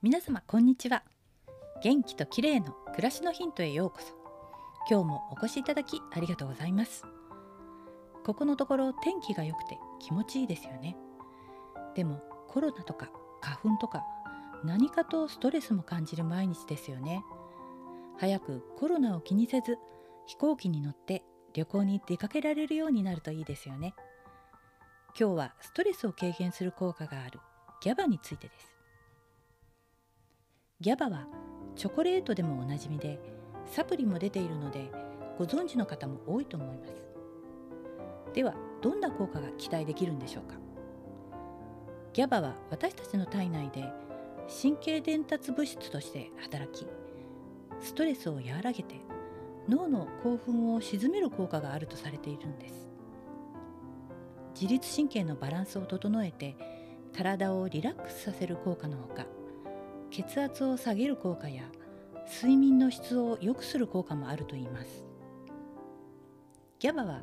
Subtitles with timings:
[0.00, 1.02] 皆様こんにちは。
[1.82, 4.14] 元気と綺麗の暮らしのヒントへようこそ。
[4.88, 7.02] 今日もお越しいただきありがとうございます。
[8.24, 10.96] ここのところ天気が良くて気持ちいいですよね。
[11.96, 13.10] でもコロナとか
[13.40, 14.04] 花粉とか
[14.62, 17.24] 何かとストレスも感じる毎日ですよね。
[18.18, 19.78] 早くコロナを気にせず
[20.26, 23.96] 飛行機に乗って旅行に出かけられるようになるといいですよね。
[25.18, 27.40] 今日はストレスを軽減する効果がある
[27.82, 28.77] GABA についてです。
[30.80, 31.26] ギャバは
[31.74, 33.18] チョコレートでもおなじみで
[33.66, 34.92] サプリも出ているので
[35.36, 36.94] ご存知の方も多いと思います。
[38.32, 40.54] ではどんな効果が期待できるんでしょうか？
[42.12, 43.92] ギャバは私たちの体内で
[44.62, 46.86] 神経伝達物質として働き
[47.80, 48.94] ストレスを和らげて
[49.68, 52.88] 脳の興奮を鎮める効果があるとされているんです。
[54.54, 56.56] 自律神経のバランスを整えて
[57.16, 59.26] 体をリラックスさせる効果のほか
[60.18, 61.62] 血圧を下げる効果や
[62.28, 65.06] 睡眠の質を良くする効果もあるといいます。
[66.80, 67.22] GABA は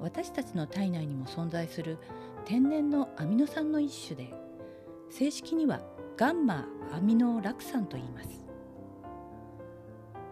[0.00, 1.96] 私たちの体内にも存在する
[2.44, 4.34] 天然のアミノ酸の一種で
[5.10, 5.80] 正式には
[6.16, 8.44] ガンマアミノラク酸と言います。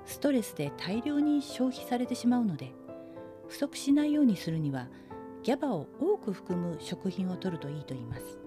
[0.05, 2.73] ストレスで大量に消費されてしまうので
[3.47, 4.89] 不足しないようにするには
[5.45, 8.39] GABA を多く含む食品を摂るといいと言います。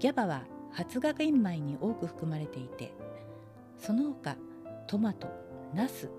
[0.00, 2.92] GABA は発芽玄米に多く含まれていて
[3.78, 4.36] その他
[4.86, 5.26] トマト
[5.72, 6.10] ナス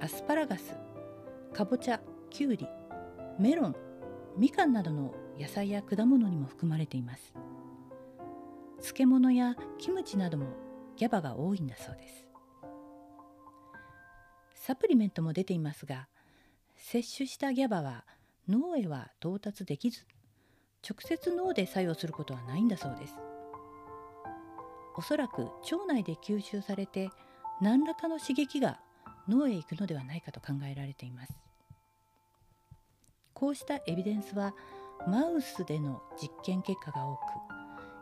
[0.00, 0.74] アスパラガス
[1.52, 2.66] かぼちゃきゅうり
[3.38, 3.76] メロン
[4.38, 7.34] みかんなどの野菜や果物にも含まれています。
[8.78, 10.46] 漬物やキムチなども
[10.96, 12.26] ギャバが多いんだそうです。
[14.54, 16.08] サプリメントも出ていますが
[16.74, 18.06] 摂取したギャバは
[18.48, 20.06] 脳へは到達できず
[20.88, 23.14] 直接脳で作用することはないんだそうです。
[24.96, 27.10] おそらく腸内で吸収されて
[27.60, 28.80] 何らかの刺激が
[29.28, 31.32] 脳へ行くのではないかと考えられています。
[33.34, 34.54] こうしたエビデンスは
[35.06, 37.20] マウスでの実験結果が多く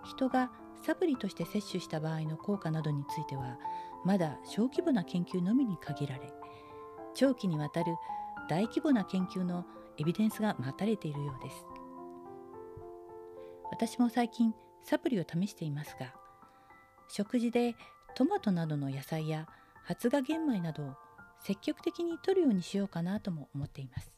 [0.08, 0.50] 人が
[0.84, 3.56] サプリとして摂取した場合の効果などについては
[4.04, 6.32] まだ小規模な研究のみに限られ
[7.14, 7.94] 長期にわたる
[8.48, 9.64] 大規模な研究の
[9.96, 11.66] エビデンスが待たれているようです。
[13.70, 16.14] 私も最近サプリを試していますが
[17.08, 17.74] 食事で
[18.14, 19.48] トマトなどの野菜や
[19.84, 20.94] 発芽玄米などを
[21.40, 24.10] 積極的に摂るようにしようかなとも思っています。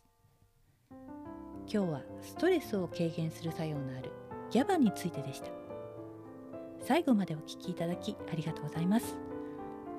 [1.73, 4.11] 今日はストレスを軽減する作用のある
[4.51, 5.49] ギャバについてでした。
[6.83, 9.17] 最後までお聞きいただきありがとうございます。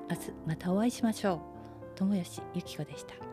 [0.09, 1.39] 明日またお会いしましょう。
[1.95, 3.30] 友吉ゆき子でした。